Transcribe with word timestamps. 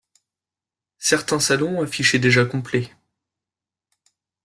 Certains 0.97 1.39
salons 1.39 1.83
affichaient 1.83 2.17
déjà 2.17 2.43
complet. 2.43 2.89